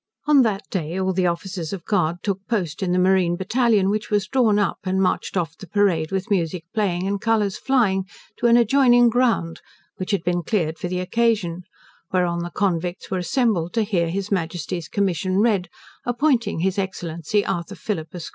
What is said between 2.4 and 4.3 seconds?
post in the marine battalion, which was